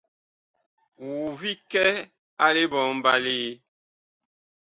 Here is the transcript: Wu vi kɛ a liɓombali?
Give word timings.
Wu 1.03 1.11
vi 1.39 1.51
kɛ 1.71 1.85
a 2.43 2.47
liɓombali? 2.55 3.37